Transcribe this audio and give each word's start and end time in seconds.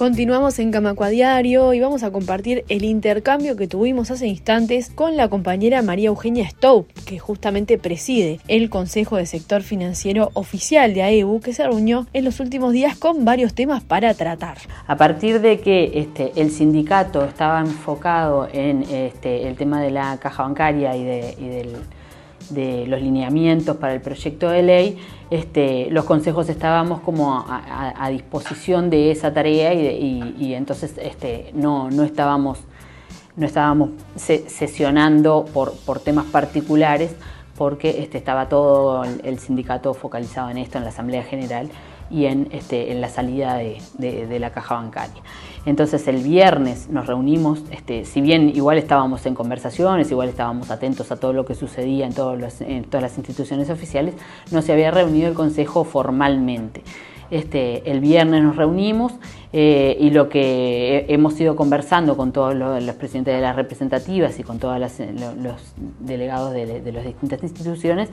Continuamos 0.00 0.58
en 0.58 0.70
Camacua 0.70 1.10
Diario 1.10 1.74
y 1.74 1.80
vamos 1.80 2.04
a 2.04 2.10
compartir 2.10 2.64
el 2.70 2.84
intercambio 2.84 3.54
que 3.54 3.68
tuvimos 3.68 4.10
hace 4.10 4.26
instantes 4.26 4.88
con 4.88 5.14
la 5.14 5.28
compañera 5.28 5.82
María 5.82 6.08
Eugenia 6.08 6.48
Stowe, 6.48 6.86
que 7.04 7.18
justamente 7.18 7.76
preside 7.76 8.40
el 8.48 8.70
Consejo 8.70 9.18
de 9.18 9.26
Sector 9.26 9.60
Financiero 9.60 10.30
Oficial 10.32 10.94
de 10.94 11.02
AEU, 11.02 11.40
que 11.40 11.52
se 11.52 11.64
reunió 11.64 12.06
en 12.14 12.24
los 12.24 12.40
últimos 12.40 12.72
días 12.72 12.96
con 12.96 13.26
varios 13.26 13.52
temas 13.52 13.82
para 13.82 14.14
tratar. 14.14 14.56
A 14.86 14.96
partir 14.96 15.42
de 15.42 15.60
que 15.60 15.90
este, 15.92 16.32
el 16.34 16.50
sindicato 16.50 17.22
estaba 17.26 17.60
enfocado 17.60 18.48
en 18.54 18.84
este, 18.84 19.48
el 19.48 19.56
tema 19.56 19.82
de 19.82 19.90
la 19.90 20.16
caja 20.16 20.44
bancaria 20.44 20.96
y, 20.96 21.04
de, 21.04 21.68
de 22.50 22.86
los 22.86 23.00
lineamientos 23.00 23.76
para 23.76 23.94
el 23.94 24.00
proyecto 24.00 24.48
de 24.48 24.62
ley, 24.62 24.98
este, 25.30 25.88
los 25.90 26.04
consejos 26.04 26.48
estábamos 26.48 27.00
como 27.00 27.44
a, 27.48 28.08
disposición 28.10 28.90
de 28.90 29.10
esa 29.10 29.32
tarea 29.32 29.72
y, 29.72 30.54
entonces 30.54 30.94
este, 30.98 31.50
no, 31.54 31.88
estábamos, 32.02 32.58
no 33.36 33.46
estábamos 33.46 33.90
sesionando 34.16 35.46
por, 35.52 36.00
temas 36.00 36.26
particulares 36.26 37.14
porque 37.56 38.02
este, 38.02 38.18
estaba 38.18 38.48
todo 38.48 39.04
el, 39.04 39.38
sindicato 39.38 39.94
focalizado 39.94 40.50
en 40.50 40.58
esto, 40.58 40.78
en 40.78 40.84
la 40.84 40.90
Asamblea 40.90 41.22
General 41.22 41.70
y 42.10 42.26
en, 42.26 42.48
este, 42.50 42.92
en 42.92 43.00
la 43.00 43.08
salida 43.08 43.56
de, 43.56 44.38
la 44.38 44.50
caja 44.50 44.74
bancaria. 44.74 45.22
Entonces 45.66 46.08
el 46.08 46.22
viernes 46.22 46.88
nos 46.88 47.06
reunimos, 47.06 47.62
este, 47.70 48.04
si 48.04 48.20
bien 48.20 48.48
igual 48.48 48.78
estábamos 48.78 49.26
en 49.26 49.34
conversaciones, 49.34 50.10
igual 50.10 50.28
estábamos 50.28 50.70
atentos 50.70 51.12
a 51.12 51.16
todo 51.16 51.32
lo 51.32 51.44
que 51.44 51.54
sucedía 51.54 52.06
en, 52.06 52.14
todas 52.14 53.02
las 53.02 53.18
instituciones 53.18 53.70
oficiales, 53.70 54.14
no 54.50 54.62
se 54.62 54.72
había 54.72 54.90
reunido 54.90 55.28
el 55.28 55.34
Consejo 55.34 55.84
formalmente. 55.84 56.82
Este, 57.30 57.88
el 57.90 58.00
viernes 58.00 58.42
nos 58.42 58.56
reunimos 58.56 59.12
eh, 59.52 59.96
y 60.00 60.10
lo 60.10 60.28
que 60.28 61.06
hemos 61.08 61.40
ido 61.40 61.54
conversando 61.54 62.16
con 62.16 62.32
todos 62.32 62.54
los, 62.54 62.94
presidentes 62.96 63.34
de 63.34 63.40
las 63.40 63.54
representativas 63.54 64.38
y 64.38 64.42
con 64.42 64.58
todos 64.58 64.78
los 64.78 65.74
delegados 66.00 66.52
de, 66.52 66.92
las 66.92 67.04
distintas 67.04 67.42
instituciones, 67.42 68.08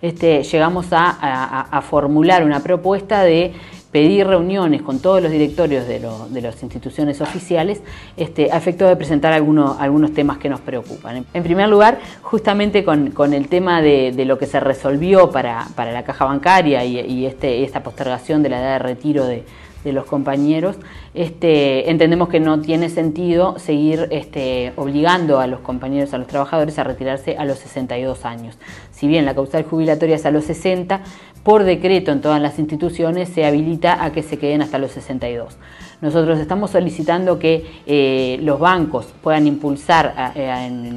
este, 0.00 0.42
llegamos 0.42 0.86
a 0.92 1.82
formular 1.82 2.44
una 2.44 2.60
propuesta 2.60 3.22
de 3.22 3.52
pedir 3.92 4.26
reuniones 4.26 4.80
con 4.80 5.00
todos 5.00 5.22
los 5.22 5.30
directorios 5.30 5.86
de, 5.86 6.00
las 6.40 6.62
instituciones 6.62 7.20
oficiales 7.20 7.82
este, 8.16 8.50
a 8.50 8.56
efecto 8.56 8.88
de 8.88 8.96
presentar 8.96 9.34
algunos, 9.34 9.78
algunos 9.78 10.14
temas 10.14 10.38
que 10.38 10.48
nos 10.48 10.60
preocupan. 10.60 11.26
En 11.32 11.42
primer 11.42 11.68
lugar, 11.68 12.00
justamente 12.22 12.84
con, 12.84 13.12
el 13.34 13.48
tema 13.48 13.82
de, 13.82 14.24
lo 14.24 14.38
que 14.38 14.46
se 14.46 14.58
resolvió 14.60 15.30
para, 15.30 15.66
la 15.76 16.04
caja 16.04 16.24
bancaria 16.24 16.84
y, 16.84 17.26
este, 17.26 17.62
esta 17.62 17.82
postergación 17.82 18.42
de 18.42 18.48
la 18.48 18.60
edad 18.60 18.72
de 18.72 18.78
retiro 18.78 19.26
de, 19.26 19.44
los 19.90 20.04
compañeros, 20.04 20.76
este, 21.14 21.90
entendemos 21.90 22.28
que 22.28 22.38
no 22.38 22.60
tiene 22.60 22.88
sentido 22.88 23.58
seguir 23.58 24.06
este, 24.12 24.72
obligando 24.76 25.40
a 25.40 25.48
los 25.48 25.58
compañeros, 25.60 26.14
a 26.14 26.18
los 26.18 26.28
trabajadores 26.28 26.78
a 26.78 26.84
retirarse 26.84 27.36
a 27.36 27.44
los 27.44 27.58
62 27.58 28.24
años. 28.24 28.56
Si 28.92 29.08
bien 29.08 29.24
la 29.24 29.34
causal 29.34 29.64
jubilatoria 29.64 30.14
es 30.14 30.26
a 30.26 30.30
los 30.30 30.44
60, 30.44 31.00
por 31.42 31.64
decreto 31.64 32.12
en 32.12 32.20
todas 32.20 32.40
las 32.40 32.58
instituciones 32.58 33.28
se 33.28 33.44
habilita 33.44 34.04
a 34.04 34.12
que 34.12 34.22
se 34.22 34.38
queden 34.38 34.62
hasta 34.62 34.78
los 34.78 34.92
62. 34.92 35.56
Nosotros 36.00 36.40
estamos 36.40 36.72
solicitando 36.72 37.38
que 37.38 37.64
eh, 37.86 38.38
los 38.42 38.58
bancos 38.58 39.06
puedan 39.22 39.46
impulsar 39.46 40.32
eh, 40.34 40.50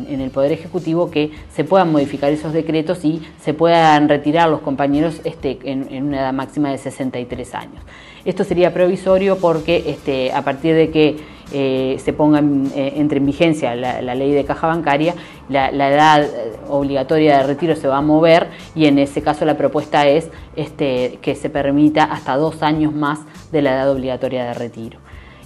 en, 0.09 0.19
el 0.19 0.31
Poder 0.31 0.51
Ejecutivo 0.51 1.11
que 1.11 1.31
se 1.53 1.63
puedan 1.63 1.91
modificar 1.91 2.31
esos 2.31 2.53
decretos 2.53 3.05
y 3.05 3.21
se 3.39 3.53
puedan 3.53 4.09
retirar 4.09 4.49
los 4.49 4.61
compañeros 4.61 5.21
este, 5.23 5.59
en, 5.63 6.05
una 6.05 6.21
edad 6.21 6.33
máxima 6.33 6.71
de 6.71 6.79
63 6.79 7.53
años. 7.53 7.83
Esto 8.25 8.43
sería 8.43 8.73
provisorio 8.73 9.37
porque 9.37 9.83
este, 9.87 10.33
a 10.33 10.41
partir 10.41 10.75
de 10.75 10.89
que 10.89 11.17
eh, 11.53 11.97
se 12.03 12.11
ponga 12.11 12.39
entre 12.39 13.19
en 13.19 13.25
vigencia 13.25 13.75
la, 13.75 14.15
ley 14.15 14.31
de 14.31 14.43
caja 14.45 14.65
bancaria, 14.65 15.13
la, 15.47 15.69
edad 15.69 16.27
obligatoria 16.67 17.37
de 17.37 17.43
retiro 17.43 17.75
se 17.75 17.87
va 17.87 17.97
a 17.97 18.01
mover 18.01 18.47
y 18.73 18.87
en 18.87 18.97
ese 18.97 19.21
caso 19.21 19.45
la 19.45 19.55
propuesta 19.55 20.07
es 20.07 20.29
este, 20.55 21.19
que 21.21 21.35
se 21.35 21.51
permita 21.51 22.03
hasta 22.03 22.35
dos 22.35 22.63
años 22.63 22.93
más 22.93 23.19
de 23.51 23.61
la 23.61 23.73
edad 23.75 23.91
obligatoria 23.91 24.45
de 24.45 24.53
retiro. 24.55 24.99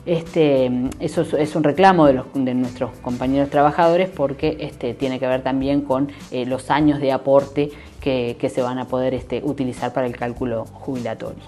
Este, 0.05 0.71
eso 0.99 1.21
es, 1.37 1.55
un 1.55 1.63
reclamo 1.63 2.07
de, 2.07 2.53
nuestros 2.55 2.91
compañeros 3.01 3.49
trabajadores 3.49 4.09
porque 4.09 4.73
tiene 4.97 5.19
que 5.19 5.27
ver 5.27 5.43
también 5.43 5.81
con 5.81 6.09
eh, 6.31 6.45
los 6.45 6.71
años 6.71 6.99
de 6.99 7.11
aporte 7.11 7.69
que, 7.99 8.51
se 8.51 8.61
van 8.61 8.79
a 8.79 8.85
poder 8.85 9.21
utilizar 9.43 9.93
para 9.93 10.07
el 10.07 10.15
cálculo 10.15 10.65
jubilatorio. 10.65 11.43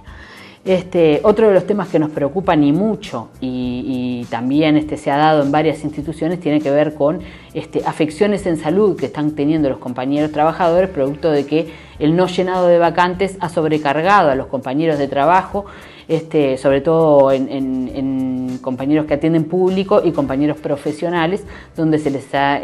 Este, 0.63 1.21
otro 1.23 1.47
de 1.47 1.55
los 1.55 1.65
temas 1.65 1.89
que 1.89 1.97
nos 1.97 2.11
preocupan 2.11 2.63
y 2.63 2.71
mucho 2.71 3.29
y, 3.39 4.27
también 4.29 4.77
este, 4.77 4.95
se 4.95 5.09
ha 5.09 5.17
dado 5.17 5.41
en 5.41 5.51
varias 5.51 5.83
instituciones 5.83 6.39
tiene 6.39 6.61
que 6.61 6.69
ver 6.69 6.93
con 6.93 7.19
este, 7.55 7.81
afecciones 7.83 8.45
en 8.45 8.57
salud 8.57 8.95
que 8.95 9.07
están 9.07 9.31
teniendo 9.31 9.69
los 9.69 9.79
compañeros 9.79 10.31
trabajadores 10.31 10.91
producto 10.91 11.31
de 11.31 11.47
que 11.47 11.73
el 11.97 12.15
no 12.15 12.27
llenado 12.27 12.67
de 12.67 12.77
vacantes 12.77 13.37
ha 13.39 13.49
sobrecargado 13.49 14.29
a 14.29 14.35
los 14.35 14.45
compañeros 14.47 14.99
de 14.99 15.07
trabajo, 15.07 15.65
este, 16.07 16.59
sobre 16.59 16.81
todo 16.81 17.31
en, 17.31 18.59
compañeros 18.61 19.07
que 19.07 19.15
atienden 19.15 19.45
público 19.45 20.01
y 20.05 20.11
compañeros 20.11 20.57
profesionales, 20.57 21.43
donde 21.75 21.97
se 21.97 22.11
les 22.11 22.35
ha 22.35 22.61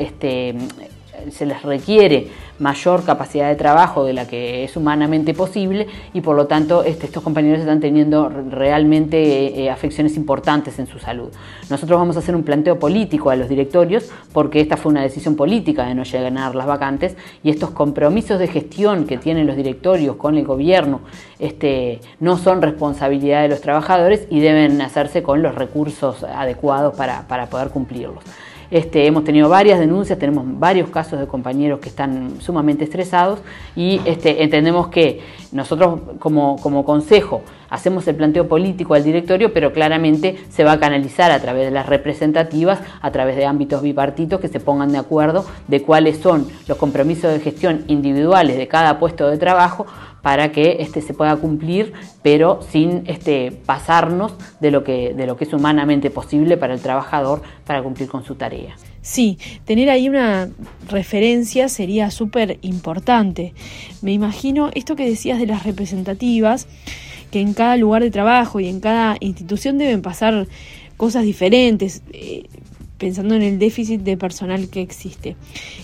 se 1.31 1.45
les 1.45 1.61
requiere 1.63 2.27
mayor 2.59 3.03
capacidad 3.03 3.49
de 3.49 3.55
trabajo 3.55 4.03
de 4.03 4.13
la 4.13 4.27
que 4.27 4.63
es 4.63 4.75
humanamente 4.75 5.33
posible 5.33 5.87
y 6.13 6.21
por 6.21 6.35
lo 6.35 6.47
tanto 6.47 6.83
este, 6.83 7.05
estos 7.05 7.23
compañeros 7.23 7.59
están 7.59 7.79
teniendo 7.79 8.29
realmente 8.29 9.17
eh, 9.17 9.65
eh, 9.65 9.69
afecciones 9.69 10.17
importantes 10.17 10.79
en 10.79 10.87
su 10.87 10.99
salud. 10.99 11.29
Nosotros 11.69 11.99
vamos 11.99 12.15
a 12.15 12.19
hacer 12.19 12.35
un 12.35 12.43
planteo 12.43 12.79
político 12.79 13.29
a 13.29 13.35
los 13.35 13.49
directorios 13.49 14.09
porque 14.33 14.59
esta 14.61 14.77
fue 14.77 14.91
una 14.91 15.01
decisión 15.01 15.35
política 15.35 15.85
de 15.85 15.95
no 15.95 16.03
llenar 16.03 16.55
las 16.55 16.67
vacantes 16.67 17.15
y 17.43 17.49
estos 17.49 17.71
compromisos 17.71 18.39
de 18.39 18.47
gestión 18.47 19.05
que 19.05 19.17
tienen 19.17 19.47
los 19.47 19.55
directorios 19.55 20.15
con 20.15 20.37
el 20.37 20.45
gobierno 20.45 21.01
este, 21.39 22.01
no 22.19 22.37
son 22.37 22.61
responsabilidad 22.61 23.43
de 23.43 23.49
los 23.49 23.61
trabajadores 23.61 24.27
y 24.29 24.39
deben 24.39 24.81
hacerse 24.81 25.23
con 25.23 25.41
los 25.41 25.55
recursos 25.55 26.23
adecuados 26.23 26.95
para, 26.95 27.27
para 27.27 27.47
poder 27.47 27.69
cumplirlos. 27.69 28.23
Este, 28.69 29.05
hemos 29.05 29.23
tenido 29.23 29.47
varias 29.47 29.79
denuncias, 29.79 30.19
tenemos 30.19 30.43
varios 30.59 30.89
casos 30.89 31.19
de 31.19 31.27
compañeros 31.27 31.79
que 31.79 31.87
están 31.87 32.41
sumamente 32.41 32.83
estresados 32.83 33.39
y 33.75 34.01
este, 34.03 34.43
entendemos 34.43 34.87
que 34.89 35.21
nosotros 35.53 36.01
como, 36.19 36.83
consejo 36.83 37.43
hacemos 37.69 38.07
el 38.07 38.15
planteo 38.15 38.47
político 38.47 38.93
al 38.93 39.03
directorio, 39.03 39.53
pero 39.53 39.71
claramente 39.71 40.37
se 40.49 40.65
va 40.65 40.73
a 40.73 40.79
canalizar 40.79 41.31
a 41.31 41.39
través 41.39 41.65
de 41.65 41.71
las 41.71 41.85
representativas, 41.85 42.79
a 43.01 43.11
través 43.11 43.37
de 43.37 43.45
ámbitos 43.45 43.81
bipartitos 43.81 44.41
que 44.41 44.49
se 44.49 44.59
pongan 44.59 44.91
de 44.91 44.97
acuerdo 44.97 45.45
de 45.67 45.81
cuáles 45.81 46.17
son 46.17 46.47
los 46.67 46.77
compromisos 46.77 47.31
de 47.31 47.39
gestión 47.39 47.85
individuales 47.87 48.57
de 48.57 48.67
cada 48.67 48.99
puesto 48.99 49.29
de 49.29 49.37
trabajo 49.37 49.85
para 50.27 50.51
que 50.51 50.75
este, 50.81 51.01
se 51.01 51.13
pueda 51.13 51.37
cumplir, 51.37 51.93
pero 52.21 52.59
sin 52.69 53.03
este, 53.07 53.53
pasarnos 53.65 54.33
de 54.59 54.71
lo, 54.71 54.83
que, 54.83 55.13
de 55.13 55.25
lo 55.25 55.37
que 55.37 55.45
es 55.45 55.53
humanamente 55.53 56.09
posible 56.09 56.57
para 56.57 56.73
el 56.73 56.81
trabajador 56.81 57.43
para 57.65 57.81
cumplir 57.81 58.09
con 58.09 58.25
su 58.25 58.35
tarea. 58.35 58.75
Sí, 59.01 59.37
tener 59.63 59.89
ahí 59.89 60.09
una 60.09 60.49
referencia 60.89 61.69
sería 61.69 62.11
súper 62.11 62.59
importante. 62.61 63.53
Me 64.01 64.11
imagino 64.11 64.69
esto 64.75 64.97
que 64.97 65.07
decías 65.07 65.39
de 65.39 65.45
las 65.45 65.65
representativas, 65.65 66.67
que 67.31 67.39
en 67.39 67.53
cada 67.53 67.77
lugar 67.77 68.03
de 68.03 68.11
trabajo 68.11 68.59
y 68.59 68.67
en 68.67 68.81
cada 68.81 69.15
institución 69.21 69.77
deben 69.77 70.01
pasar 70.01 70.45
cosas 70.97 71.23
diferentes. 71.23 72.01
Eh, 72.11 72.47
pensando 72.97 73.35
en 73.35 73.41
el 73.41 73.59
déficit 73.59 74.01
de 74.01 74.17
personal 74.17 74.69
que 74.69 74.81
existe. 74.81 75.35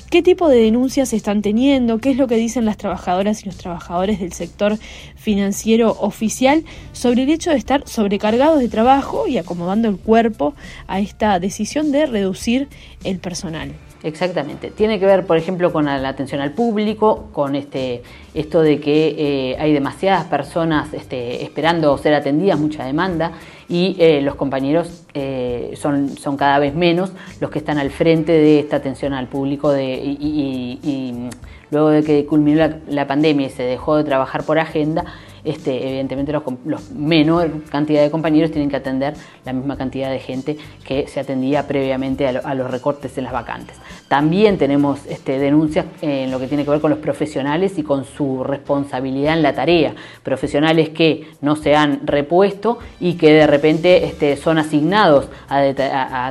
¿Qué 0.10 0.22
tipo 0.22 0.50
de 0.50 0.62
denuncias 0.62 1.14
están 1.14 1.42
teniendo? 1.42 2.00
¿Qué 2.00 2.12
es 2.12 2.18
lo 2.18 2.28
que 2.28 2.36
dicen 2.36 2.66
las 2.66 2.78
trabajadoras 2.78 3.44
y 3.44 3.46
los 3.46 3.58
trabajadores 3.58 4.20
del 4.20 4.34
sector 4.34 4.78
financiero 5.16 5.98
oficial 6.00 6.64
sobre 6.92 7.24
el 7.24 7.30
hecho 7.30 7.52
de 7.52 7.58
estar 7.58 7.88
sobrecargados 7.88 8.60
de 8.60 8.70
trabajo 8.70 9.28
y 9.28 9.38
acomodando 9.38 9.88
el 9.90 9.98
cuerpo 9.98 10.54
a 10.88 11.00
esta 11.00 11.40
decisión 11.40 11.92
de 11.92 12.06
reducir 12.06 12.68
el 13.04 13.20
personal? 13.20 13.74
Exactamente. 14.04 14.70
Tiene 14.70 15.00
que 15.00 15.06
ver, 15.06 15.26
por 15.26 15.38
ejemplo, 15.38 15.72
con 15.72 15.86
la 15.86 16.08
atención 16.08 16.42
al 16.42 16.52
público, 16.52 17.30
con 17.32 17.56
este, 17.56 18.04
esto 18.34 18.62
de 18.62 18.82
que 18.82 19.16
eh, 19.18 19.58
hay 19.58 19.72
demasiadas 19.72 20.26
personas 20.26 20.94
este, 20.94 21.44
esperando 21.44 21.98
ser 21.98 22.14
atendidas, 22.14 22.60
mucha 22.60 22.84
demanda, 22.84 23.32
y 23.68 23.96
eh, 24.00 24.22
los 24.22 24.36
compañeros 24.36 25.04
eh, 25.14 25.74
son, 25.76 26.10
son 26.18 26.38
cada 26.38 26.60
vez 26.60 26.76
menos 26.76 27.12
los 27.40 27.50
que 27.50 27.60
están 27.60 27.78
al 27.78 27.90
frente 27.90 28.32
de 28.32 28.60
esta 28.60 28.78
atención 28.78 29.14
al 29.14 29.28
público 29.28 29.72
de, 29.72 29.96
y, 29.96 31.30
luego 31.72 31.90
de 31.90 32.04
que 32.04 32.26
culminó 32.26 32.70
la, 32.88 33.08
pandemia 33.08 33.48
y 33.48 33.50
se 33.50 33.64
dejó 33.64 33.98
de 33.98 34.04
trabajar 34.04 34.44
por 34.44 34.60
agenda, 34.60 35.06
este, 35.44 35.88
evidentemente 35.90 36.32
los, 36.66 36.92
menor 36.92 37.64
cantidad 37.70 38.02
de 38.02 38.10
compañeros 38.10 38.52
tienen 38.52 38.70
que 38.70 38.78
atender 38.78 39.14
la 39.44 39.54
misma 39.54 39.78
cantidad 39.78 40.10
de 40.10 40.20
gente 40.20 40.58
que 40.86 41.08
se 41.08 41.20
atendía 41.20 41.68
previamente 41.68 42.28
a, 42.28 42.54
los 42.54 42.72
recortes 42.72 43.18
en 43.18 43.26
las 43.26 43.34
vacantes. 43.34 43.78
También 44.08 44.58
tenemos 44.58 45.06
este, 45.08 45.40
denuncias 45.40 45.86
en 46.02 46.32
lo 46.32 46.40
que 46.40 46.48
tiene 46.48 46.64
que 46.64 46.70
ver 46.70 46.80
con 46.80 46.92
los 46.92 47.00
profesionales 47.00 47.78
y 47.78 47.84
con 47.84 48.06
su 48.06 48.44
responsabilidad 48.44 49.34
en 49.34 49.44
la 49.44 49.54
tarea. 49.54 49.94
Profesionales 50.24 50.90
que 50.90 51.28
no 51.42 51.56
se 51.56 51.76
han 51.76 52.06
repuesto 52.06 52.80
y 53.00 53.16
que 53.16 53.34
de 53.34 53.48
repente 53.48 54.06
este, 54.06 54.38
son 54.38 54.58
asignados 54.58 55.28
a, 55.50 55.62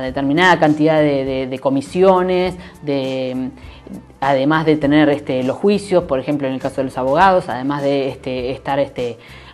determinada 0.01 0.59
cantidad 0.59 1.01
de 1.01 1.59
comisiones, 1.61 2.55
de 2.81 3.51
además 4.19 4.65
de 4.65 4.77
tener 4.77 5.23
los 5.45 5.57
juicios, 5.57 6.05
por 6.05 6.19
ejemplo 6.19 6.47
en 6.47 6.53
el 6.53 6.59
caso 6.59 6.77
de 6.77 6.85
los 6.85 6.97
abogados, 6.97 7.49
además 7.49 7.83
de 7.83 8.09
estar 8.51 8.79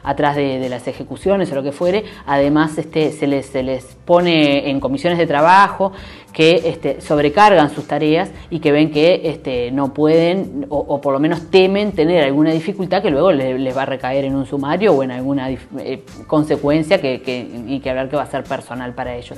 atrás 0.03 0.35
de, 0.35 0.67
las 0.69 0.87
ejecuciones 0.87 1.51
o 1.51 1.55
lo 1.55 1.63
que 1.63 1.71
fuere, 1.71 2.05
además 2.25 2.77
este, 2.77 3.11
se, 3.11 3.27
les, 3.27 3.45
se 3.47 3.63
les 3.63 3.97
pone 4.09 4.71
en 4.71 4.79
comisiones 4.79 5.19
de 5.19 5.27
trabajo 5.27 5.91
que 6.33 6.63
este, 6.65 6.99
sobrecargan 6.99 7.69
sus 7.69 7.85
tareas 7.85 8.31
y 8.49 8.59
que 8.59 8.71
ven 8.71 8.89
que 8.89 9.21
este, 9.25 9.69
no 9.69 9.93
pueden 9.93 10.65
o, 10.69 10.99
por 10.99 11.13
lo 11.13 11.19
menos 11.19 11.51
temen 11.51 11.91
tener 11.91 12.23
alguna 12.23 12.51
dificultad 12.51 13.03
que 13.03 13.11
luego 13.11 13.31
les, 13.31 13.77
va 13.77 13.83
a 13.83 13.85
recaer 13.85 14.25
en 14.25 14.35
un 14.35 14.47
sumario 14.47 14.93
o 14.93 15.03
en 15.03 15.11
alguna 15.11 15.51
eh, 15.51 16.03
consecuencia 16.25 16.99
que, 16.99 17.21
y 17.67 17.79
que 17.81 17.89
hablar 17.91 18.09
que 18.09 18.15
va 18.15 18.23
a 18.23 18.31
ser 18.31 18.43
personal 18.45 18.95
para 18.95 19.15
ellos. 19.15 19.37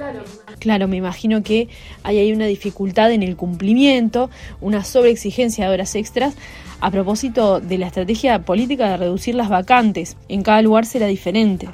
Claro. 0.59 0.87
me 0.87 0.95
imagino 0.95 1.43
que 1.43 1.67
hay 2.03 2.19
ahí 2.19 2.31
una 2.31 2.45
dificultad 2.45 3.11
en 3.11 3.23
el 3.23 3.35
cumplimiento, 3.35 4.29
una 4.61 4.85
sobreexigencia 4.85 5.67
de 5.67 5.73
horas 5.73 5.95
extras 5.95 6.37
a 6.79 6.91
propósito 6.91 7.59
de 7.59 7.77
la 7.77 7.87
estrategia 7.87 8.39
política 8.39 8.87
de 8.87 8.95
reducir 8.95 9.35
las 9.35 9.49
vacantes. 9.49 10.15
En 10.29 10.43
cada 10.43 10.61
lugar 10.61 10.85
será 10.85 11.07
diferente. 11.07 11.67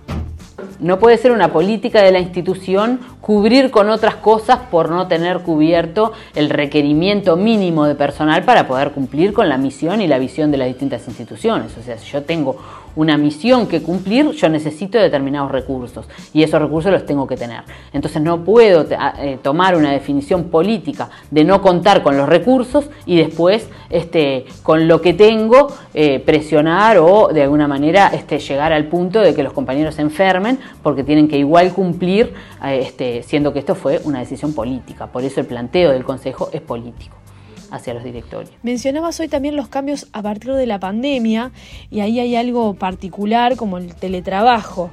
No 0.79 0.99
puede 0.99 1.17
ser 1.17 1.31
una 1.31 1.51
política 1.51 2.01
de 2.01 2.11
la 2.11 2.19
institución 2.19 2.99
cubrir 3.21 3.71
con 3.71 3.89
otras 3.89 4.15
cosas 4.15 4.59
por 4.69 4.89
no 4.89 5.07
tener 5.07 5.39
cubierto 5.39 6.13
el 6.35 6.49
requerimiento 6.49 7.35
mínimo 7.35 7.85
de 7.85 7.95
personal 7.95 8.43
para 8.43 8.67
poder 8.67 8.91
cumplir 8.91 9.33
con 9.33 9.49
la 9.49 9.57
misión 9.57 10.01
y 10.01 10.07
la 10.07 10.19
visión 10.19 10.51
de 10.51 10.57
las 10.57 10.67
distintas 10.67 11.07
instituciones. 11.07 11.75
O 11.77 11.81
sea, 11.81 11.97
si 11.97 12.11
yo 12.11 12.23
tengo 12.23 12.57
una 12.97 13.17
misión 13.17 13.67
que 13.67 13.81
cumplir, 13.81 14.31
yo 14.31 14.49
necesito 14.49 14.97
determinados 14.97 15.51
recursos 15.51 16.07
y 16.33 16.43
esos 16.43 16.59
recursos 16.61 16.91
los 16.91 17.05
tengo 17.05 17.27
que 17.27 17.37
tener. 17.37 17.61
Entonces 17.93 18.21
no 18.21 18.43
puedo 18.43 18.85
eh, 18.89 19.37
tomar 19.41 19.75
una 19.77 19.91
definición 19.91 20.45
política 20.45 21.09
de 21.31 21.43
no 21.43 21.61
contar 21.61 22.01
con 22.03 22.17
los 22.17 22.27
recursos 22.27 22.89
y 23.05 23.17
después 23.17 23.69
este, 23.89 24.45
con 24.63 24.87
lo 24.87 24.99
que 24.99 25.13
tengo 25.13 25.67
eh, 25.93 26.19
presionar 26.19 26.97
o 26.97 27.29
de 27.31 27.43
alguna 27.43 27.67
manera 27.67 28.07
este, 28.07 28.39
llegar 28.39 28.73
al 28.73 28.85
punto 28.85 29.21
de 29.21 29.35
que 29.35 29.43
los 29.43 29.53
compañeros 29.53 29.95
se 29.95 30.01
enfermen 30.01 30.59
porque 30.81 31.03
tienen 31.03 31.27
que 31.27 31.37
igual 31.37 31.73
cumplir, 31.73 32.33
eh, 32.65 32.79
este, 32.81 33.21
siendo 33.21 33.53
que 33.53 33.59
esto 33.59 33.75
fue 33.75 34.01
una 34.05 34.19
decisión 34.19 34.53
política. 34.53 35.05
Por 35.07 35.23
eso 35.23 35.39
el 35.39 35.45
planteo 35.45 35.91
del 35.91 36.03
Consejo 36.03 36.49
es 36.51 36.61
político 36.61 37.15
hacia 37.71 37.93
los 37.93 38.03
directorios. 38.03 38.51
Mencionabas 38.63 39.19
hoy 39.19 39.27
también 39.27 39.55
los 39.55 39.67
cambios 39.67 40.07
a 40.13 40.21
partir 40.21 40.53
de 40.53 40.65
la 40.65 40.79
pandemia 40.79 41.51
y 41.89 42.01
ahí 42.01 42.19
hay 42.19 42.35
algo 42.35 42.73
particular 42.75 43.55
como 43.55 43.77
el 43.77 43.95
teletrabajo. 43.95 44.89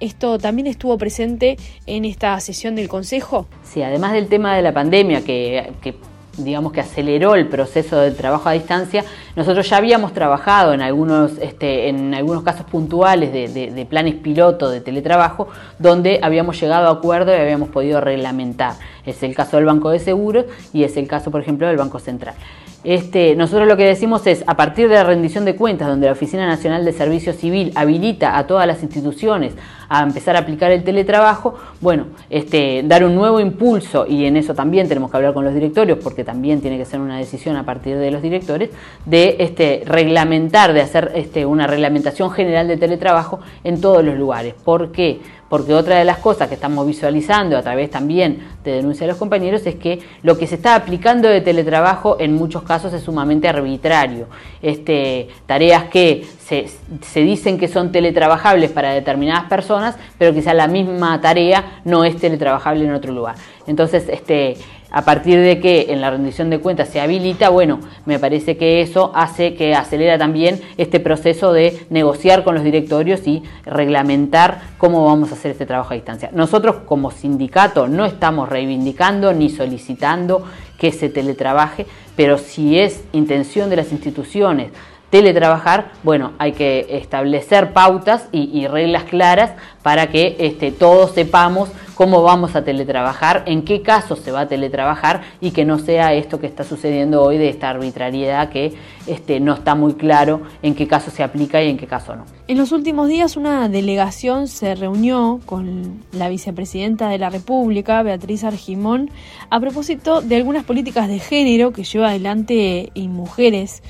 ¿Esto 0.00 0.38
también 0.38 0.68
estuvo 0.68 0.96
presente 0.96 1.56
en 1.86 2.04
esta 2.04 2.38
sesión 2.40 2.76
del 2.76 2.88
Consejo? 2.88 3.46
Sí, 3.64 3.82
además 3.82 4.12
del 4.12 4.28
tema 4.28 4.54
de 4.56 4.62
la 4.62 4.72
pandemia 4.72 5.24
que, 5.24 5.72
que 5.82 5.96
digamos 6.38 6.72
que 6.72 6.80
aceleró 6.80 7.34
el 7.34 7.48
proceso 7.48 7.98
de 7.98 8.12
trabajo 8.12 8.48
a 8.48 8.52
distancia, 8.52 9.04
nosotros 9.38 9.70
ya 9.70 9.76
habíamos 9.76 10.12
trabajado 10.12 10.74
en 10.74 10.82
algunos, 10.82 11.38
este, 11.38 11.88
en 11.88 12.12
algunos 12.12 12.42
casos 12.42 12.66
puntuales 12.66 13.32
de, 13.32 13.86
planes 13.88 14.16
piloto 14.16 14.68
de 14.68 14.80
teletrabajo, 14.80 15.46
donde 15.78 16.18
habíamos 16.24 16.60
llegado 16.60 16.88
a 16.88 16.90
acuerdo 16.90 17.30
y 17.30 17.36
habíamos 17.38 17.68
podido 17.68 18.00
reglamentar. 18.00 18.74
Es 19.06 19.22
el 19.22 19.36
caso 19.36 19.56
del 19.56 19.66
Banco 19.66 19.90
de 19.90 20.00
Seguros 20.00 20.46
y 20.72 20.82
es 20.82 20.96
el 20.96 21.06
caso, 21.06 21.30
por 21.30 21.40
ejemplo, 21.40 21.68
del 21.68 21.76
Banco 21.76 22.00
Central. 22.00 22.34
Este, 22.82 23.36
nosotros 23.36 23.68
lo 23.68 23.76
que 23.76 23.84
decimos 23.84 24.26
es, 24.26 24.44
a 24.46 24.56
partir 24.56 24.88
de 24.88 24.94
la 24.94 25.04
rendición 25.04 25.44
de 25.44 25.56
cuentas, 25.56 25.88
donde 25.88 26.06
la 26.06 26.12
Oficina 26.12 26.46
Nacional 26.46 26.84
de 26.84 26.92
Servicio 26.92 27.32
Civil 27.32 27.72
habilita 27.74 28.38
a 28.38 28.46
todas 28.46 28.66
las 28.66 28.82
instituciones 28.82 29.54
a 29.88 30.02
empezar 30.02 30.36
a 30.36 30.40
aplicar 30.40 30.70
el 30.70 30.84
teletrabajo, 30.84 31.54
bueno, 31.80 32.06
este, 32.30 32.82
dar 32.84 33.04
un 33.04 33.14
nuevo 33.14 33.40
impulso, 33.40 34.06
y 34.06 34.26
en 34.26 34.36
eso 34.36 34.54
también 34.54 34.86
tenemos 34.86 35.10
que 35.10 35.16
hablar 35.16 35.34
con 35.34 35.44
los 35.44 35.54
directorios, 35.54 35.98
porque 36.02 36.24
también 36.24 36.60
tiene 36.60 36.78
que 36.78 36.84
ser 36.84 37.00
una 37.00 37.18
decisión 37.18 37.56
a 37.56 37.64
partir 37.64 37.96
de 37.96 38.10
los 38.10 38.22
directores, 38.22 38.70
de 39.06 39.27
este, 39.38 39.82
reglamentar, 39.84 40.72
de 40.72 40.80
hacer 40.80 41.12
este, 41.14 41.46
una 41.46 41.66
reglamentación 41.66 42.30
general 42.30 42.68
de 42.68 42.76
teletrabajo 42.76 43.40
en 43.64 43.80
todos 43.80 44.04
los 44.04 44.16
lugares. 44.16 44.54
¿Por 44.54 44.92
qué? 44.92 45.20
porque 45.48 45.74
otra 45.74 45.96
de 45.96 46.04
las 46.04 46.18
cosas 46.18 46.48
que 46.48 46.54
estamos 46.54 46.86
visualizando 46.86 47.56
a 47.56 47.62
través 47.62 47.90
también 47.90 48.46
de 48.64 48.72
denuncia 48.72 49.06
de 49.06 49.12
los 49.12 49.18
compañeros 49.18 49.66
es 49.66 49.76
que 49.76 50.00
lo 50.22 50.36
que 50.36 50.46
se 50.46 50.56
está 50.56 50.74
aplicando 50.74 51.28
de 51.28 51.40
teletrabajo 51.40 52.16
en 52.20 52.34
muchos 52.34 52.62
casos 52.62 52.92
es 52.92 53.02
sumamente 53.02 53.48
arbitrario. 53.48 54.26
Este, 54.60 55.28
tareas 55.46 55.84
que 55.84 56.26
se, 56.38 56.66
se 57.00 57.20
dicen 57.20 57.58
que 57.58 57.68
son 57.68 57.92
teletrabajables 57.92 58.70
para 58.70 58.92
determinadas 58.92 59.44
personas, 59.44 59.96
pero 60.18 60.34
quizá 60.34 60.52
la 60.52 60.68
misma 60.68 61.20
tarea 61.20 61.80
no 61.84 62.04
es 62.04 62.16
teletrabajable 62.16 62.84
en 62.84 62.92
otro 62.92 63.12
lugar. 63.12 63.36
Entonces, 63.66 64.08
este, 64.08 64.56
a 64.90 65.02
partir 65.02 65.38
de 65.40 65.60
que 65.60 65.86
en 65.90 66.00
la 66.00 66.10
rendición 66.10 66.50
de 66.50 66.60
cuentas 66.60 66.88
se 66.88 67.00
habilita, 67.00 67.50
bueno, 67.50 67.80
me 68.06 68.18
parece 68.18 68.56
que 68.56 68.80
eso 68.80 69.12
hace 69.14 69.54
que 69.54 69.74
acelera 69.74 70.18
también 70.18 70.60
este 70.76 70.98
proceso 71.00 71.52
de 71.52 71.86
negociar 71.90 72.44
con 72.44 72.54
los 72.54 72.64
directorios 72.64 73.26
y 73.26 73.42
reglamentar 73.64 74.62
cómo 74.78 75.04
vamos 75.04 75.30
a 75.30 75.34
hacer 75.34 75.50
este 75.52 75.66
trabajo 75.66 75.92
a 75.92 75.96
distancia. 75.96 76.30
Nosotros 76.32 76.76
como 76.86 77.10
sindicato 77.10 77.88
no 77.88 78.06
estamos 78.06 78.48
reivindicando 78.48 79.32
ni 79.32 79.50
solicitando 79.50 80.44
que 80.78 80.92
se 80.92 81.08
teletrabaje, 81.08 81.86
pero 82.16 82.38
si 82.38 82.78
es 82.78 83.04
intención 83.12 83.68
de 83.68 83.76
las 83.76 83.92
instituciones 83.92 84.70
teletrabajar, 85.10 85.92
bueno, 86.02 86.32
hay 86.38 86.52
que 86.52 86.86
establecer 86.90 87.72
pautas 87.72 88.28
y, 88.32 88.66
reglas 88.66 89.04
claras 89.04 89.52
para 89.82 90.08
que 90.08 90.36
este, 90.38 90.70
todos 90.70 91.12
sepamos 91.12 91.70
cómo 91.94 92.22
vamos 92.22 92.54
a 92.54 92.62
teletrabajar, 92.62 93.42
en 93.46 93.62
qué 93.62 93.82
casos 93.82 94.20
se 94.20 94.30
va 94.30 94.42
a 94.42 94.48
teletrabajar 94.48 95.22
y 95.40 95.50
que 95.50 95.64
no 95.64 95.78
sea 95.78 96.12
esto 96.12 96.38
que 96.38 96.46
está 96.46 96.62
sucediendo 96.62 97.22
hoy 97.22 97.38
de 97.38 97.48
esta 97.48 97.70
arbitrariedad 97.70 98.50
que 98.50 98.74
este, 99.06 99.40
no 99.40 99.54
está 99.54 99.74
muy 99.74 99.94
claro 99.94 100.42
en 100.62 100.74
qué 100.74 100.86
caso 100.86 101.10
se 101.10 101.22
aplica 101.22 101.62
y 101.62 101.70
en 101.70 101.78
qué 101.78 101.86
caso 101.86 102.14
no. 102.14 102.24
En 102.46 102.58
los 102.58 102.70
últimos 102.72 103.08
días 103.08 103.36
una 103.36 103.68
delegación 103.68 104.46
se 104.46 104.74
reunió 104.74 105.40
con 105.46 106.04
la 106.12 106.28
vicepresidenta 106.28 107.08
de 107.08 107.18
la 107.18 107.30
República, 107.30 108.02
Beatriz 108.02 108.44
Argimón, 108.44 109.10
a 109.50 109.58
propósito 109.58 110.20
de 110.20 110.36
algunas 110.36 110.64
políticas 110.64 111.08
de 111.08 111.18
género 111.18 111.72
que 111.72 111.84
lleva 111.84 112.10
adelante 112.10 112.92
en 112.94 113.12
mujeres. 113.12 113.82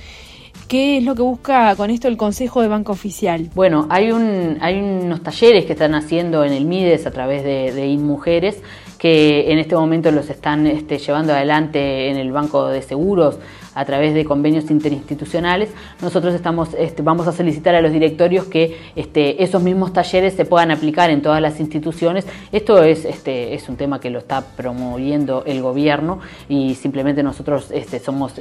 ¿Qué 0.68 0.98
es 0.98 1.04
lo 1.04 1.14
que 1.14 1.22
busca 1.22 1.74
con 1.76 1.88
esto 1.88 2.08
el 2.08 2.18
Consejo 2.18 2.60
de 2.60 2.68
Banco 2.68 2.92
Oficial? 2.92 3.48
Bueno, 3.54 3.86
hay, 3.88 4.12
un, 4.12 4.58
hay 4.60 4.78
unos 4.78 5.22
talleres 5.22 5.64
que 5.64 5.72
están 5.72 5.94
haciendo 5.94 6.44
en 6.44 6.52
el 6.52 6.66
MIDES 6.66 7.06
a 7.06 7.10
través 7.10 7.42
de, 7.42 7.72
de 7.72 7.86
InMujeres 7.86 8.62
que 8.98 9.50
en 9.50 9.58
este 9.58 9.76
momento 9.76 10.10
los 10.10 10.28
están 10.28 10.66
este, 10.66 10.98
llevando 10.98 11.32
adelante 11.32 12.10
en 12.10 12.16
el 12.16 12.32
Banco 12.32 12.66
de 12.66 12.82
Seguros 12.82 13.38
a 13.74 13.84
través 13.84 14.12
de 14.12 14.24
convenios 14.24 14.70
interinstitucionales. 14.70 15.70
Nosotros 16.02 16.34
estamos, 16.34 16.74
este, 16.76 17.02
vamos 17.02 17.28
a 17.28 17.32
solicitar 17.32 17.76
a 17.76 17.80
los 17.80 17.92
directorios 17.92 18.46
que 18.46 18.76
este, 18.96 19.42
esos 19.42 19.62
mismos 19.62 19.92
talleres 19.92 20.34
se 20.34 20.44
puedan 20.44 20.72
aplicar 20.72 21.10
en 21.10 21.22
todas 21.22 21.40
las 21.40 21.60
instituciones. 21.60 22.26
Esto 22.50 22.82
es, 22.82 23.06
es 23.06 23.68
un 23.68 23.76
tema 23.76 24.00
que 24.00 24.10
lo 24.10 24.18
está 24.18 24.44
promoviendo 24.56 25.44
el 25.46 25.62
gobierno 25.62 26.18
y 26.48 26.74
simplemente 26.74 27.22
nosotros 27.22 27.72
somos 28.04 28.34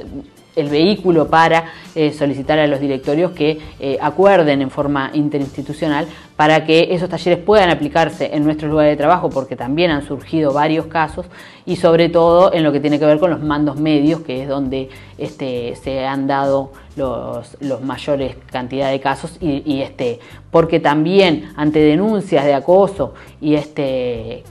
el 0.58 0.68
vehículo 0.68 1.28
para 1.28 1.72
eh, 1.94 2.12
solicitar 2.12 2.58
a 2.58 2.66
los 2.66 2.80
directorios 2.80 3.32
que 3.32 3.58
eh, 3.80 3.98
acuerden 4.00 4.62
en 4.62 4.70
forma 4.70 5.10
interinstitucional 5.14 6.06
para 6.36 6.64
que 6.64 6.88
esos 6.90 7.08
talleres 7.08 7.42
puedan 7.44 7.70
aplicarse 7.70 8.30
en 8.32 8.44
nuestros 8.44 8.70
lugares 8.70 8.92
de 8.92 8.96
trabajo, 8.96 9.28
porque 9.28 9.56
también 9.56 9.90
han 9.90 10.06
surgido 10.06 10.52
varios 10.52 10.86
casos, 10.86 11.26
y 11.66 11.74
sobre 11.74 12.08
todo 12.08 12.52
en 12.54 12.62
lo 12.62 12.70
que 12.70 12.78
tiene 12.78 13.00
que 13.00 13.06
ver 13.06 13.18
con 13.18 13.30
los 13.30 13.42
mandos 13.42 13.80
medios, 13.80 14.20
que 14.20 14.42
es 14.42 14.48
donde 14.48 14.88
este, 15.18 15.74
se 15.74 16.06
han 16.06 16.28
dado 16.28 16.72
los, 16.94 17.56
los 17.60 17.82
mayores 17.82 18.36
cantidad 18.52 18.90
de 18.90 19.00
casos, 19.00 19.36
y, 19.40 19.82
este, 19.82 20.20
porque 20.52 20.78
también 20.78 21.50
ante 21.56 21.80
denuncias 21.80 22.44
de 22.44 22.54
acoso 22.54 23.14
y 23.40 23.54
este 23.54 24.44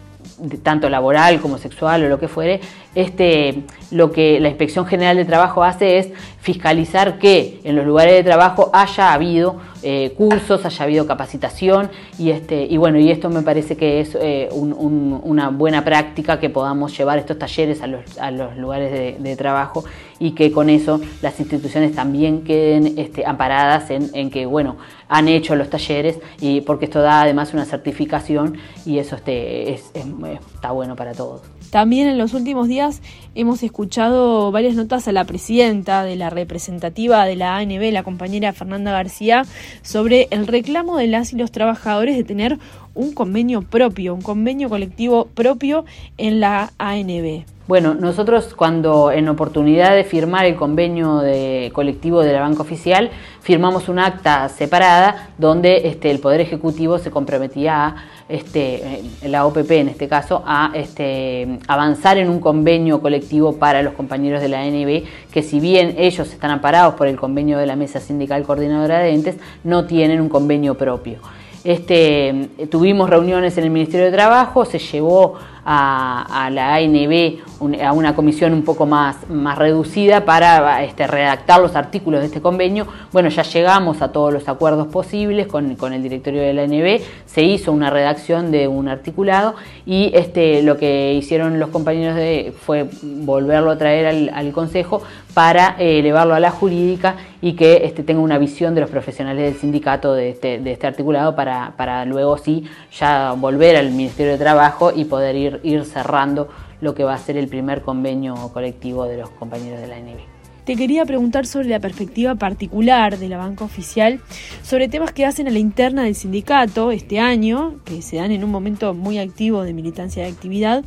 tanto 0.62 0.90
laboral 0.90 1.40
como 1.40 1.58
sexual 1.58 2.04
o 2.04 2.10
lo 2.10 2.20
que 2.20 2.28
fuere, 2.28 2.62
este, 2.96 3.64
lo 3.92 4.12
que 4.12 4.40
la 4.40 4.50
Inspección 4.50 4.86
General 4.86 5.18
de 5.18 5.26
Trabajo 5.26 5.64
hace 5.64 5.98
es 5.98 6.10
fiscalizar 6.40 7.20
que 7.20 7.60
en 7.64 7.76
los 7.76 7.86
lugares 7.86 8.14
de 8.14 8.24
trabajo 8.24 8.70
haya 8.74 9.14
habido 9.14 9.60
eh, 9.90 10.12
cursos, 10.18 10.66
haya 10.66 10.84
habido 10.84 11.08
capacitación 11.08 11.90
y, 12.20 12.32
este, 12.32 12.66
y 12.66 12.76
bueno, 12.76 13.00
y 13.00 13.10
esto 13.10 13.30
me 13.30 13.42
parece 13.42 13.78
que 13.78 14.02
es 14.02 14.18
eh, 14.20 14.50
una 14.52 15.48
buena 15.48 15.86
práctica 15.86 16.42
que 16.42 16.50
podamos 16.50 16.98
llevar 16.98 17.20
estos 17.20 17.40
talleres 17.40 17.82
a 17.82 17.88
los, 18.32 18.58
lugares 18.58 19.24
de, 19.24 19.36
trabajo 19.38 19.86
y 20.20 20.32
que 20.32 20.52
con 20.52 20.70
eso 20.70 21.00
las 21.22 21.40
instituciones 21.40 21.96
también 21.96 22.44
queden 22.44 22.96
este, 22.98 23.26
amparadas 23.26 23.90
en, 23.90 24.30
que, 24.30 24.46
bueno, 24.46 24.76
han 25.08 25.30
hecho 25.30 25.56
los 25.56 25.70
talleres 25.70 26.20
y 26.42 26.60
porque 26.60 26.84
esto 26.84 27.02
da 27.02 27.22
además 27.22 27.54
una 27.54 27.64
certificación 27.64 28.58
y 28.86 29.00
eso 29.00 29.16
este, 29.16 29.74
está 29.74 30.72
bueno 30.72 30.98
para 30.98 31.14
todos. 31.14 31.44
También 31.70 32.08
en 32.08 32.18
los 32.18 32.34
últimos 32.34 32.68
días 32.68 33.02
hemos 33.36 33.62
escuchado 33.62 34.52
varias 34.52 34.76
notas 34.76 35.08
a 35.08 35.12
la 35.12 35.26
presidenta 35.26 36.04
de 36.04 36.16
la 36.16 36.30
representativa 36.30 37.26
de 37.26 37.36
la 37.36 37.58
ANB, 37.58 37.92
la 37.92 38.04
compañera 38.04 38.54
Fernanda 38.54 38.92
García, 38.92 39.44
sobre 39.82 40.28
el 40.32 40.48
reclamo 40.48 40.98
de 40.98 41.08
las 41.08 41.34
y 41.34 41.38
los 41.38 41.52
trabajadores 41.52 42.18
de 42.18 42.24
tener 42.24 42.58
un 42.98 43.14
convenio 43.14 43.62
propio, 43.62 44.14
un 44.14 44.22
convenio 44.22 44.70
colectivo 44.70 45.28
propio 45.34 45.86
en 46.18 46.40
la 46.40 46.72
ANB. 46.78 47.46
Bueno, 47.68 47.94
nosotros 47.94 48.54
cuando 48.56 49.12
en 49.12 49.28
oportunidad 49.28 49.94
de 49.94 50.06
firmar 50.06 50.46
el 50.46 50.56
convenio 50.56 51.18
de 51.18 51.70
colectivo 51.74 52.24
de 52.24 52.32
la 52.32 52.40
banca 52.40 52.62
oficial, 52.62 53.10
firmamos 53.42 53.90
un 53.90 54.00
acta 54.00 54.48
separada 54.48 55.32
donde 55.38 55.90
este, 55.90 56.10
el 56.10 56.20
Poder 56.20 56.40
Ejecutivo 56.40 56.98
se 56.98 57.12
comprometía 57.12 57.88
a, 57.88 57.96
este, 58.30 59.04
la 59.22 59.46
OPP 59.46 59.72
en 59.72 59.90
este 59.90 60.08
caso, 60.08 60.44
a 60.46 60.72
este, 60.76 61.60
avanzar 61.68 62.18
en 62.18 62.30
un 62.30 62.40
convenio 62.40 63.02
colectivo 63.02 63.58
para 63.58 63.84
los 63.84 63.94
compañeros 63.96 64.42
de 64.42 64.48
la 64.48 64.62
ANB, 64.62 65.04
que 65.30 65.44
si 65.44 65.60
bien 65.60 65.96
ellos 65.98 66.32
están 66.32 66.52
amparados 66.52 66.94
por 66.94 67.08
el 67.08 67.18
convenio 67.18 67.58
de 67.58 67.66
la 67.66 67.76
Mesa 67.76 68.00
Sindical 68.00 68.44
Coordinadora 68.44 69.00
de 69.00 69.14
Entes, 69.14 69.36
no 69.66 69.86
tienen 69.86 70.22
un 70.22 70.30
convenio 70.30 70.78
propio. 70.78 71.20
Este, 71.68 72.50
tuvimos 72.72 73.10
reuniones 73.10 73.58
en 73.58 73.66
el 73.66 73.72
Ministerio 73.72 74.06
de 74.06 74.14
Trabajo, 74.14 74.64
se 74.64 74.80
llevó 74.80 75.34
a, 75.70 76.50
la 76.50 76.76
ANB, 76.76 77.40
a 77.84 77.92
una 77.92 78.16
comisión 78.16 78.54
un 78.54 78.64
poco 78.64 78.86
más, 78.86 79.30
más 79.30 79.58
reducida 79.58 80.24
para 80.24 80.82
este, 80.84 81.08
redactar 81.08 81.60
los 81.60 81.76
artículos 81.76 82.22
de 82.22 82.28
este 82.28 82.42
convenio. 82.42 82.88
Bueno, 83.12 83.28
ya 83.28 83.44
llegamos 83.44 84.02
a 84.02 84.14
todos 84.14 84.32
los 84.32 84.48
acuerdos 84.48 84.88
posibles 84.88 85.48
con, 85.48 85.76
el 85.94 86.04
directorio 86.04 86.42
de 86.42 86.54
la 86.54 86.64
ANB, 86.64 87.02
se 87.26 87.42
hizo 87.42 87.74
una 87.74 87.90
redacción 87.90 88.50
de 88.50 88.70
un 88.70 88.88
articulado 88.88 89.56
y 89.86 90.12
este, 90.14 90.62
lo 90.64 90.78
que 90.78 91.14
hicieron 91.14 91.60
los 91.60 91.70
compañeros 91.70 92.16
de, 92.16 92.54
fue 92.66 92.88
volverlo 93.02 93.72
a 93.72 93.78
traer 93.78 94.32
al, 94.34 94.48
Consejo 94.58 95.04
para 95.34 95.76
eh, 95.78 96.00
elevarlo 96.00 96.34
a 96.34 96.40
la 96.40 96.50
jurídica 96.50 97.18
y 97.42 97.54
que 97.54 97.82
este, 97.84 98.02
tenga 98.02 98.22
una 98.22 98.38
visión 98.38 98.74
de 98.74 98.82
los 98.82 98.90
profesionales 98.90 99.44
del 99.44 99.60
sindicato 99.60 100.14
de 100.14 100.30
este, 100.30 100.60
de 100.60 100.72
este 100.72 100.88
articulado 100.88 101.36
para, 101.36 101.74
para 101.78 102.06
luego 102.06 102.38
sí 102.38 102.64
ya 102.98 103.34
volver 103.34 103.76
al 103.76 103.92
Ministerio 103.92 104.32
de 104.32 104.38
Trabajo 104.38 104.92
y 104.96 105.06
poder 105.06 105.36
ir 105.36 105.57
ir, 105.64 105.86
cerrando 105.86 106.50
lo 106.82 106.94
que 106.94 107.04
va 107.04 107.14
a 107.14 107.18
ser 107.18 107.38
el 107.38 107.48
primer 107.48 107.82
convenio 107.82 108.36
colectivo 108.54 109.06
de 109.06 109.18
los 109.18 109.30
compañeros 109.32 109.80
de 109.80 109.88
la 109.88 109.96
ANB. 109.96 110.38
Te 110.68 110.76
quería 110.76 111.06
preguntar 111.06 111.46
sobre 111.46 111.70
la 111.70 111.80
perspectiva 111.80 112.36
particular 112.36 113.18
de 113.18 113.30
la 113.30 113.38
banca 113.38 113.64
oficial, 113.64 114.20
sobre 114.64 114.90
temas 114.90 115.14
que 115.14 115.26
hacen 115.26 115.48
a 115.48 115.50
la 115.50 115.60
interna 115.60 116.04
del 116.04 116.14
sindicato 116.14 116.92
este 116.92 117.20
año, 117.20 117.80
que 117.86 118.02
se 118.02 118.18
dan 118.18 118.32
en 118.32 118.44
un 118.44 118.52
momento 118.52 118.94
muy 118.94 119.18
activo 119.18 119.64
de 119.64 119.72
militancia 119.72 120.24
de 120.24 120.30
actividad. 120.30 120.84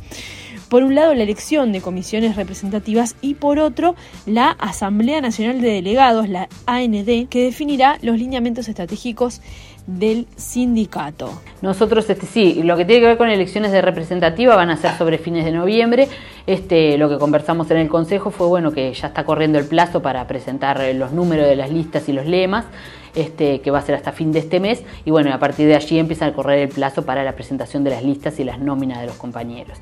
Por 0.69 0.83
un 0.83 0.93
lado, 0.93 1.15
la 1.15 1.23
elección 1.23 1.71
de 1.71 1.81
comisiones 1.81 2.35
representativas 2.35 3.15
y 3.21 3.33
por 3.33 3.57
otro, 3.57 3.95
la 4.27 4.51
Asamblea 4.51 5.19
Nacional 5.19 5.61
de 5.61 5.69
Delegados, 5.69 6.29
la 6.29 6.47
AND, 6.67 7.27
que 7.27 7.43
definirá 7.43 7.97
los 8.03 8.19
lineamientos 8.19 8.69
estratégicos 8.69 9.41
del 9.87 10.27
sindicato. 10.35 11.41
Nosotros, 11.61 12.09
este, 12.09 12.25
sí, 12.25 12.61
lo 12.63 12.77
que 12.77 12.85
tiene 12.85 13.01
que 13.01 13.07
ver 13.07 13.17
con 13.17 13.29
elecciones 13.29 13.71
de 13.71 13.81
representativa 13.81 14.55
van 14.55 14.69
a 14.69 14.77
ser 14.77 14.97
sobre 14.97 15.17
fines 15.17 15.45
de 15.45 15.51
noviembre. 15.51 16.07
Este, 16.47 16.97
lo 16.97 17.09
que 17.09 17.17
conversamos 17.17 17.69
en 17.71 17.77
el 17.77 17.89
Consejo 17.89 18.31
fue 18.31 18.47
bueno 18.47 18.71
que 18.71 18.93
ya 18.93 19.07
está 19.07 19.23
corriendo 19.23 19.59
el 19.59 19.65
plazo 19.65 20.01
para 20.01 20.25
presentar 20.27 20.81
los 20.95 21.11
números 21.11 21.47
de 21.47 21.55
las 21.55 21.71
listas 21.71 22.07
y 22.09 22.13
los 22.13 22.25
lemas. 22.25 22.65
Este, 23.13 23.59
que 23.59 23.71
va 23.71 23.79
a 23.79 23.81
ser 23.81 23.95
hasta 23.95 24.13
fin 24.13 24.31
de 24.31 24.39
este 24.39 24.61
mes, 24.61 24.85
y 25.03 25.11
bueno, 25.11 25.33
a 25.33 25.37
partir 25.37 25.67
de 25.67 25.75
allí 25.75 25.99
empieza 25.99 26.27
a 26.27 26.31
correr 26.31 26.59
el 26.59 26.69
plazo 26.69 27.03
para 27.03 27.25
la 27.25 27.33
presentación 27.33 27.83
de 27.83 27.89
las 27.89 28.03
listas 28.03 28.39
y 28.39 28.45
las 28.45 28.57
nóminas 28.57 29.01
de 29.01 29.07
los 29.07 29.17
compañeros. 29.17 29.77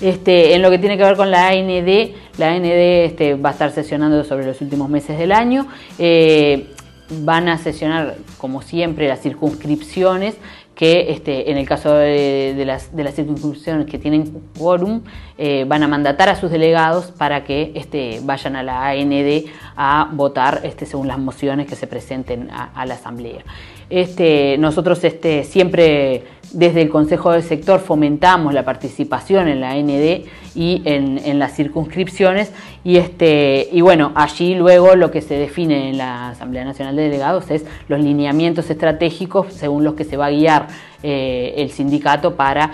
Este, 0.00 0.54
en 0.54 0.62
lo 0.62 0.70
que 0.70 0.78
tiene 0.78 0.96
que 0.96 1.04
ver 1.04 1.14
con 1.14 1.30
la 1.30 1.48
AND, 1.48 2.14
la 2.38 2.52
AND 2.52 2.64
este, 2.64 3.34
va 3.34 3.50
a 3.50 3.52
estar 3.52 3.70
sesionando 3.70 4.24
sobre 4.24 4.46
los 4.46 4.58
últimos 4.62 4.88
meses 4.88 5.18
del 5.18 5.32
año. 5.32 5.66
Eh, 5.98 6.70
van 7.10 7.48
a 7.48 7.58
sesionar, 7.58 8.16
como 8.38 8.62
siempre, 8.62 9.08
las 9.08 9.20
circunscripciones 9.20 10.36
que 10.80 11.10
este, 11.10 11.50
en 11.50 11.58
el 11.58 11.68
caso 11.68 11.92
de, 11.92 12.62
las, 12.66 12.96
de, 12.96 13.04
las, 13.04 13.14
circunscripciones 13.14 13.86
que 13.86 13.98
tienen 13.98 14.32
quórum, 14.58 15.02
eh, 15.36 15.66
van 15.68 15.82
a 15.82 15.88
mandatar 15.88 16.30
a 16.30 16.36
sus 16.36 16.50
delegados 16.50 17.10
para 17.10 17.44
que 17.44 17.72
este, 17.74 18.20
vayan 18.22 18.56
a 18.56 18.62
la 18.62 18.88
AND 18.88 19.44
a 19.76 20.08
votar 20.10 20.62
este, 20.64 20.86
según 20.86 21.06
las 21.06 21.18
mociones 21.18 21.66
que 21.66 21.76
se 21.76 21.86
presenten 21.86 22.48
a, 22.50 22.86
la 22.86 22.94
Asamblea. 22.94 23.44
Este, 23.90 24.56
nosotros 24.58 25.02
este, 25.02 25.42
siempre 25.44 26.22
desde 26.52 26.82
el 26.82 26.88
Consejo 26.88 27.32
del 27.32 27.42
Sector 27.42 27.80
fomentamos 27.80 28.54
la 28.54 28.64
participación 28.64 29.48
en 29.48 29.60
la 29.60 29.70
AND 29.70 30.24
y 30.54 30.82
en, 30.84 31.38
las 31.38 31.54
circunscripciones 31.54 32.52
y, 32.82 32.96
este, 32.96 33.68
y 33.70 33.80
bueno, 33.82 34.12
allí 34.14 34.54
luego 34.54 34.96
lo 34.96 35.10
que 35.10 35.20
se 35.22 35.34
define 35.34 35.90
en 35.90 35.98
la 35.98 36.30
Asamblea 36.30 36.64
Nacional 36.64 36.96
de 36.96 37.02
Delegados 37.02 37.50
es 37.50 37.64
los 37.88 38.00
lineamientos 38.00 38.68
estratégicos 38.70 39.52
según 39.52 39.84
los 39.84 39.94
que 39.94 40.04
se 40.04 40.16
va 40.16 40.26
a 40.26 40.30
guiar 40.30 40.68
eh, 41.02 41.54
el 41.56 41.70
sindicato 41.70 42.34
para 42.34 42.72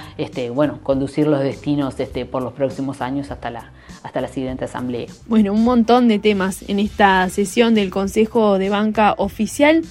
bueno, 0.54 0.80
conducir 0.82 1.26
los 1.26 1.40
destinos 1.40 1.94
por 2.30 2.42
los 2.42 2.52
próximos 2.52 3.00
años 3.00 3.30
hasta 3.30 3.50
la, 3.50 3.72
hasta 4.02 4.20
la 4.20 4.28
siguiente 4.28 4.64
asamblea. 4.64 5.06
Bueno, 5.26 5.52
un 5.52 5.64
montón 5.64 6.08
de 6.08 6.18
temas 6.18 6.64
en 6.68 6.78
esta 6.78 7.28
sesión 7.28 7.74
del 7.74 7.90
Consejo 7.90 8.58
de 8.58 8.68
Banca 8.68 9.14
Oficial. 9.18 9.82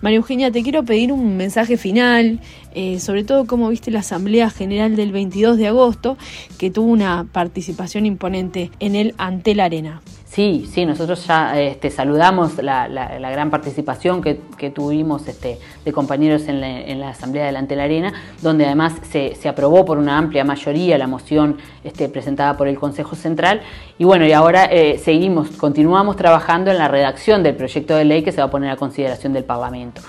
María 0.00 0.16
Eugenia, 0.16 0.50
te 0.50 0.62
quiero 0.62 0.82
pedir 0.82 1.12
un 1.12 1.36
mensaje 1.36 1.76
final, 1.76 2.40
eh, 2.74 3.00
sobre 3.00 3.22
todo 3.22 3.46
cómo 3.46 3.68
viste 3.68 3.90
la 3.90 4.00
Asamblea 4.00 4.48
General 4.48 4.96
del 4.96 5.12
22 5.12 5.58
de 5.58 5.66
agosto, 5.66 6.16
que 6.58 6.70
tuvo 6.70 6.90
una 6.90 7.26
participación 7.30 8.06
imponente 8.06 8.70
en 8.80 8.96
el 8.96 9.14
Antel 9.18 9.60
Arena. 9.60 10.00
Sí, 10.30 10.70
sí, 10.72 10.86
nosotros 10.86 11.26
ya 11.26 11.60
este, 11.60 11.90
saludamos 11.90 12.62
la, 12.62 12.86
gran 13.32 13.50
participación 13.50 14.22
que, 14.22 14.70
tuvimos 14.70 15.26
este, 15.26 15.58
de 15.84 15.92
compañeros 15.92 16.46
en 16.46 16.60
la, 17.00 17.08
Asamblea 17.08 17.46
de 17.46 17.76
la 17.76 17.82
Arena, 17.82 18.12
donde 18.40 18.64
además 18.64 18.92
se, 19.10 19.48
aprobó 19.48 19.84
por 19.84 19.98
una 19.98 20.16
amplia 20.16 20.44
mayoría 20.44 20.96
la 20.98 21.08
moción 21.08 21.56
este, 21.82 22.08
presentada 22.08 22.56
por 22.56 22.68
el 22.68 22.78
Consejo 22.78 23.16
Central. 23.16 23.62
Y 23.98 24.04
bueno, 24.04 24.24
y 24.24 24.30
ahora 24.30 24.66
eh, 24.66 25.00
seguimos, 25.02 25.50
continuamos 25.56 26.14
trabajando 26.14 26.70
en 26.70 26.78
la 26.78 26.86
redacción 26.86 27.42
del 27.42 27.56
proyecto 27.56 27.96
de 27.96 28.04
ley 28.04 28.22
que 28.22 28.30
se 28.30 28.38
va 28.38 28.44
a 28.44 28.50
poner 28.52 28.70
a 28.70 28.76
consideración 28.76 29.32
del 29.32 29.42
Parlamento. 29.42 30.00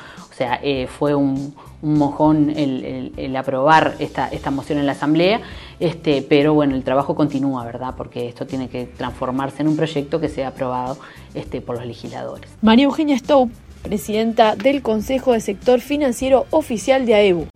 O 0.41 0.43
sea, 0.43 0.59
eh, 0.63 0.87
fue 0.87 1.13
un, 1.13 1.53
mojón 1.83 2.49
el, 2.49 3.35
aprobar 3.35 3.93
esta, 3.99 4.27
esta, 4.29 4.49
moción 4.49 4.79
en 4.79 4.87
la 4.87 4.93
Asamblea, 4.93 5.39
este, 5.79 6.23
pero 6.27 6.55
bueno, 6.55 6.73
el 6.73 6.83
trabajo 6.83 7.13
continúa, 7.13 7.63
¿verdad? 7.63 7.93
Porque 7.95 8.27
esto 8.27 8.47
tiene 8.47 8.67
que 8.67 8.87
transformarse 8.87 9.61
en 9.61 9.67
un 9.67 9.77
proyecto 9.77 10.19
que 10.19 10.29
sea 10.29 10.47
aprobado 10.47 10.97
este, 11.35 11.61
por 11.61 11.75
los 11.77 11.85
legisladores. 11.85 12.49
María 12.63 12.85
Eugenia 12.85 13.15
Stow, 13.19 13.51
presidenta 13.83 14.55
del 14.55 14.81
Consejo 14.81 15.33
de 15.33 15.41
Sector 15.41 15.79
Financiero 15.79 16.47
Oficial 16.49 17.05
de 17.05 17.13
AEBU. 17.13 17.47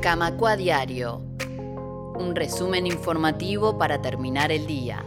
Camacua 0.00 0.56
Diario. 0.56 1.20
Un 2.18 2.34
resumen 2.34 2.88
informativo 2.88 3.78
para 3.78 4.02
terminar 4.02 4.50
el 4.50 4.66
día. 4.66 5.04